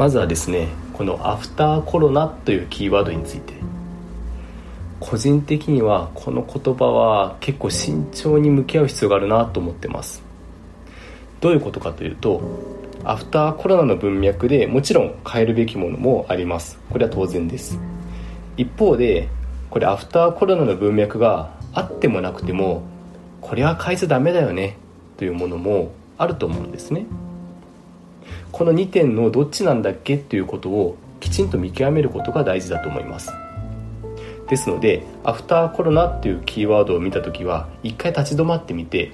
[0.00, 3.52] まずはですねこのアフターコロナというキーワードについて。
[4.98, 10.22] 個人的にはこの言葉は結構慎重に向き合う必要があるなと思ってます。
[11.42, 12.40] どういうことかというと
[13.04, 16.78] アフターコロナの文脈でもちろん変えるべきものもあります。
[16.90, 17.78] これは当然です。
[18.56, 19.28] 一方で
[19.68, 22.82] これアフターコロナの文脈があってもなくても
[23.42, 24.78] これは変えちゃダメだよね
[25.18, 27.04] というものもあると思うんですね。
[28.52, 33.32] この2点のどっちなんだっけということをきちんと見極めることが大事だと思います。
[34.48, 39.12] ですのでアフターコロナっていうキーワードを見た時は一回立ち止まってみて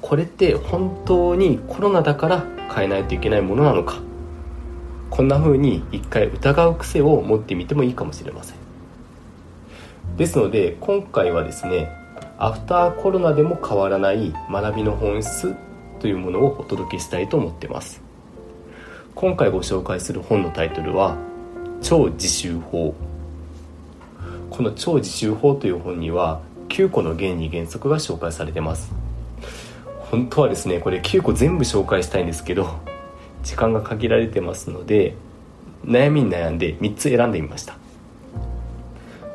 [0.00, 2.44] これって本当にコロナだから
[2.74, 4.00] 変えないといけないものなのか。
[5.10, 8.56] こんな風に一回疑う癖を持ってみてもいいかもしれません。
[10.16, 11.90] ですので今回はですね
[12.38, 15.54] アフターコロナでも変わらない学びの本質
[16.00, 18.09] というものをお届けしたいと思ってます。
[19.14, 21.16] 今回ご紹介する本のタイトルは
[21.82, 22.94] 超自習法。
[24.48, 28.92] この超自習法という本には9個の原理原則が紹介されてます。
[30.10, 32.78] 本当はですねこれ9個全部紹介したいんですけど
[33.42, 35.14] 時間が限られてますので
[35.84, 37.76] 悩みに悩んで3つ選んでみました。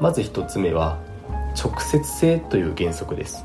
[0.00, 0.98] まず1つ目は
[1.60, 3.44] 直接性という原則です。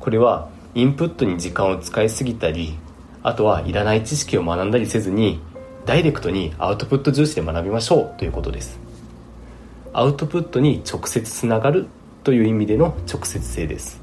[0.00, 2.78] これはインプットに時間を使いすぎたり
[3.22, 5.40] あとはいらない知識を学んだりせずに
[5.86, 8.78] ダイレクトにアウトプット重視で学びましょうということです。
[9.92, 11.86] アウトプットに直接つながる
[12.24, 14.00] という意味での直接性です。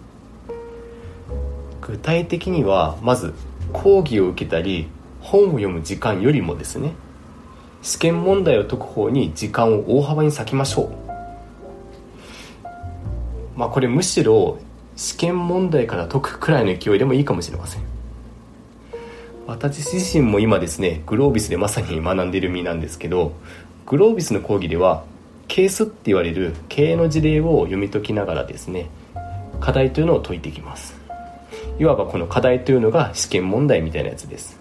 [1.81, 3.33] 具体的にはまず
[3.73, 4.87] 講義を受けたり
[5.21, 6.93] 本を読む時間よりもですね
[7.81, 10.89] 試験問題を解く方に時間を大幅に割きましょう。
[13.57, 14.59] まあこれむしろ
[14.95, 17.98] 試験問題から解くくらいの勢いでもいいかもしれません。
[19.49, 23.33] 私自身も今ですねグロービスでまさに学んでいる身なんですけど
[23.87, 25.03] グロービスの講義では
[25.47, 28.91] ケースって言われる経営の事例を読み解きながらですね
[29.59, 30.95] 課題というのを解いていきます。
[31.79, 34.59] いわばこの課題というのが試験問題みたいなやつです。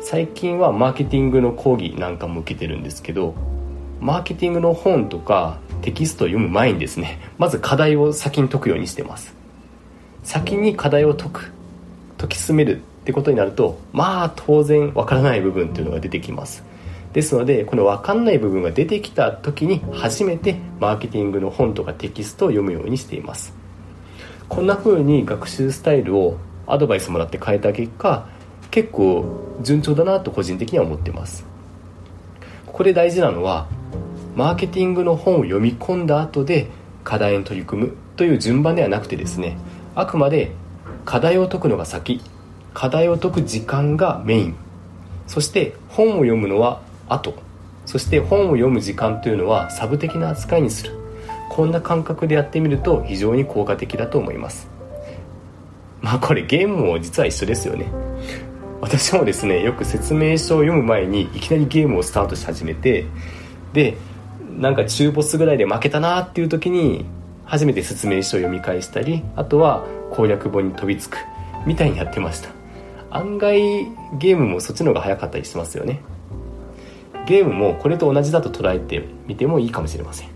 [0.00, 3.34] 最近はマーケティングの講義なんかも受けてるんですけど
[4.00, 9.34] マーケティングの本とかテキストを読む前にですねまず課題を先に解くようにしてます。
[10.24, 11.52] 先に課題を解く
[12.16, 16.64] 解き進めるってことになるとまあ当然わからない部分っていうのが出てきます。
[17.12, 23.52] ですのでこの分かんない部分が出てきた時に初めてマーケティングの本とかテキストを読むようにしています。
[24.48, 26.36] こんな風に学習スタイルを
[26.66, 28.26] アドバイスもらって変えた結果
[28.70, 29.24] 結構
[29.62, 31.44] 順調だなと個人的には思ってます。
[32.66, 33.68] ここで大事なのは
[34.34, 36.68] マーケティングの本を読み込んだ後で
[37.04, 39.58] 課題に取り組むという順番ではなくてですね
[39.94, 40.52] あくまで
[41.04, 42.22] 課題を解くのが先
[42.74, 44.54] 課題を解く時間がメイン。
[45.26, 47.34] そして本を読むのは後。
[47.86, 50.96] そして本を読む時間というのはサブ的な扱いにする。
[51.50, 54.68] こんな感覚でやってみると非常に効果的だと思います。
[56.00, 57.86] まあこれゲームも実は一緒ですよね。
[58.80, 63.06] 私もですねよく説明書を読む前にいきなりゲームをスタートし始めて
[63.72, 63.96] で
[64.58, 67.06] なんか中ボスぐらいで負けたなっていう時に
[67.44, 71.16] 初めて説明書を読み返したりあとは攻略本に飛びつく
[71.64, 72.61] みたいにやってました。
[73.14, 73.60] 案外
[74.18, 76.00] ゲームもそっちの方が早かったりしますよね。
[77.26, 80.28] ゲームもこれと同じだと捉えてみてもいいかもしれません。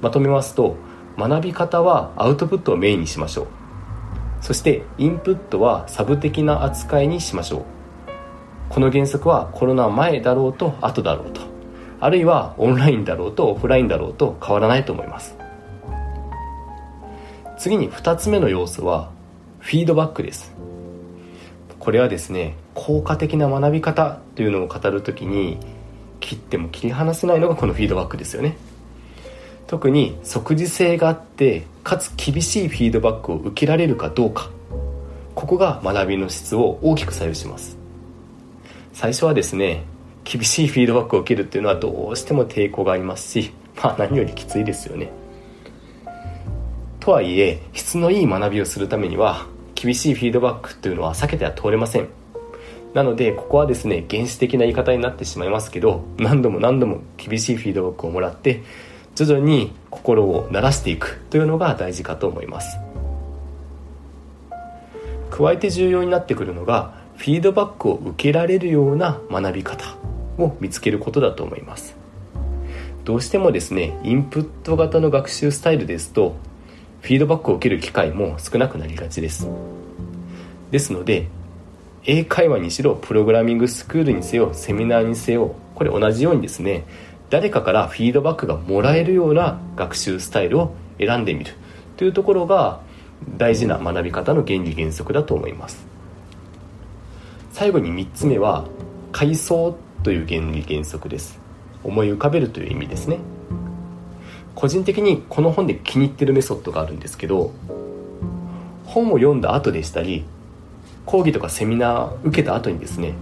[0.00, 0.76] まとめますと
[1.16, 3.46] 学び方はアウトプットをメインにしましょう。
[4.40, 7.62] そしてインプットはサブ的な扱いにしましょう。
[8.68, 11.42] この原則はコロナ前だろうと後だろうと。
[12.00, 15.36] あるいはオンラインだろうとオフラインだろうと変わらないと思います。
[17.58, 19.10] 次に2つ目の要素は
[19.60, 20.52] フィードバックです。
[21.82, 25.58] これはですね効果的な学び方というのを語るときに
[26.20, 28.56] 切っても切り離せないのがこのフィードバックですよね。
[29.66, 34.48] 特に即時性があってかつ厳しいフィードバックを受けられるかどうか。
[35.34, 37.76] ここが学びの質を大きく左右します。
[38.92, 39.82] 最初はですね
[40.22, 43.50] 厳しいフィードバックを受けるっていうのはどうしても抵抗がありますし
[43.82, 45.10] まあ何よりきついですよね。
[47.00, 49.50] とはいえ質のいい学びをするためには
[49.82, 52.08] 厳しいフィードバックというのは避けては通れません。
[52.94, 58.62] なのでここはですね原始的な言い方になってしまいますけど何度も何度も厳しいフィードバックをもらって
[59.16, 62.78] 徐々に心を慣らしていくというのが大事かと思います。
[65.30, 69.96] 加えて重要になってくるのがフィードバックを受けられるような学び方
[70.38, 71.96] を見つけることだと思います。
[73.04, 76.36] どうしてもですねインプット型の学習スタイルですと
[77.02, 79.48] フィードバックを受ける機会も少なくなりがちです。
[80.70, 81.26] ですので
[82.04, 86.84] 英会話にしろプログラミングスクールにせよセミナーにせよこれ同じようにですね
[87.28, 91.54] 誰かからフィードバックがもらえるような学習スタイルを選んでみる。
[91.96, 92.80] というところが
[93.36, 95.84] 大事な学び方の原理原則だと思います。
[97.52, 98.64] 最後に3つ目は
[99.10, 101.40] 階層という原理原則です。
[101.82, 103.18] 思い浮かべるという意味ですね。
[104.62, 107.50] 個人的にこの本で気に入ってるメソッドがあるんですけど
[108.84, 110.24] 本を読んだ後でしたり
[111.04, 113.14] 講義とかセミナー受けた後にですね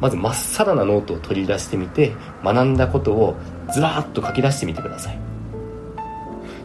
[0.00, 2.12] まずまっさらなノートを取り出してみて
[2.42, 3.36] 学んだことを
[3.74, 5.18] ずらーっと書き出してみてください。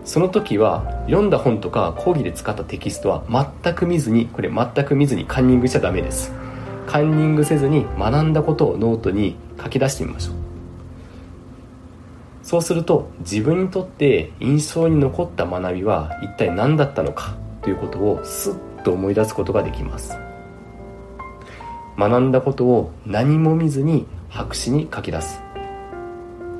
[0.05, 6.31] その時は読んだ本とか講義で使ったテキストは全く見ずにこれ全く見ずにカンニングしちゃダメです。
[6.85, 10.46] カンニングせずに学んだことをノートに書き出してみましょう。
[12.47, 20.17] そうすると自分にとって印象に残った学びは一体何だったのかということをスッと思い出すことができます。
[21.97, 25.41] 学んだことを何も見ずに白紙に書き出す。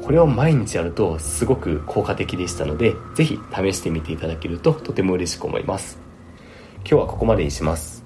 [0.03, 6.01] これを毎日やるとすごく効果的でしたので是非試してみていただけるととても嬉しく思います。
[6.79, 7.96] 今日はここまでにします。